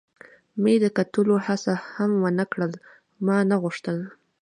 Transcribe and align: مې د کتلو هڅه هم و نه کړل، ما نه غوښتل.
مې 0.61 0.73
د 0.83 0.85
کتلو 0.97 1.35
هڅه 1.45 1.73
هم 1.91 2.11
و 2.23 2.25
نه 2.39 2.45
کړل، 2.51 2.71
ما 3.25 3.37
نه 3.49 3.55
غوښتل. 3.63 3.97